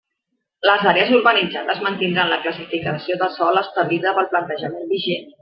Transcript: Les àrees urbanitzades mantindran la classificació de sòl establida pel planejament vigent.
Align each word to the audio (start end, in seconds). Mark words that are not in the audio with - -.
Les 0.67 0.85
àrees 0.91 1.11
urbanitzades 1.17 1.81
mantindran 1.87 2.31
la 2.31 2.39
classificació 2.47 3.19
de 3.21 3.29
sòl 3.37 3.61
establida 3.63 4.17
pel 4.19 4.31
planejament 4.35 4.91
vigent. 4.97 5.31